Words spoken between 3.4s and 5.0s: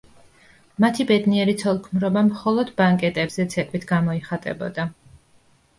ცეკვით გამოიხატებოდა.